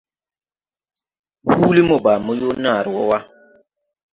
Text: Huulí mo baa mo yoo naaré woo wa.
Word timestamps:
Huulí 1.57 1.81
mo 1.87 1.95
baa 2.03 2.19
mo 2.25 2.31
yoo 2.39 2.55
naaré 2.61 2.89
woo 2.95 3.07
wa. 3.11 3.19